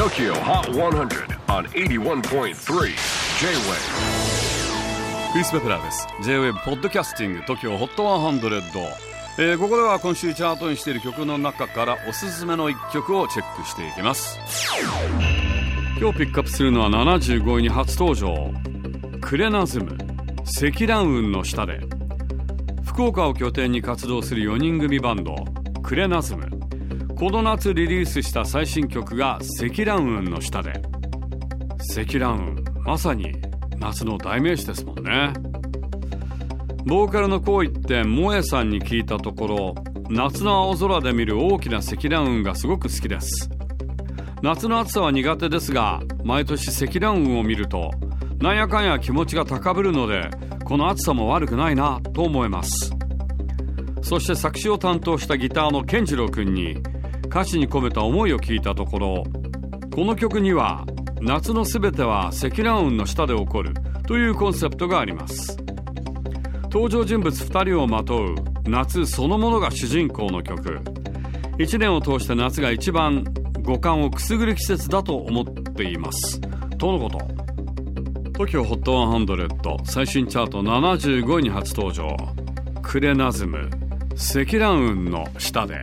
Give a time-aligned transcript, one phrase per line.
[0.00, 2.54] TOKYO HOT 100 on 81.3 J-WAVE
[5.32, 6.08] クリス・ベプラーです。
[6.22, 8.80] J-WAVE ポッドキャスティング TOKYO HOT 100、
[9.36, 14.38] えー、ここでは今週チャートにしている曲の中からおすすめの一曲をチェックしていきます。
[16.00, 18.50] 今日ピックアップするのは75位に初登場。
[19.20, 19.98] クレナズム。
[20.46, 21.78] 積乱雲の下で。
[22.86, 25.34] 福岡を拠点に活動する4人組バンド。
[25.82, 26.59] クレナズム。
[27.20, 30.80] この夏リリースした最新曲が積乱雲の下で。
[31.78, 33.34] 積乱雲まさに
[33.78, 35.34] 夏の代名詞ですもんね。
[36.86, 39.74] ボーカルのこう言って萌えさんに聞いたところ
[40.08, 43.50] 夏の青空で見る大きな積乱雲がすごく好きです。
[44.40, 47.90] 夏の暑さは苦手ですが毎年積乱雲を見ると
[48.38, 50.30] なんやかんや気持ちが高ぶるので
[50.64, 52.94] この暑さも悪くないなと思います。
[54.00, 56.82] そして作詞を担当したギターの健次郎君に
[57.30, 59.24] 歌詞に込めた思いを聞いたところ
[59.94, 60.84] この曲には
[61.20, 63.74] 夏のすべては積乱雲の下で起こる
[64.06, 65.56] というコンセプトがあります。
[66.72, 70.80] 登場人物2人をまとう夏そのものが主人公の曲。
[71.58, 73.24] 1年を通して夏が一番
[73.62, 76.40] 五感をくすぐる季節だと思っています。
[76.78, 77.18] とのこと。
[78.38, 82.16] TOKIOHOT100 最新チャート75位に初登場。
[82.80, 83.68] クレナズム
[84.16, 85.82] 積乱雲の下で。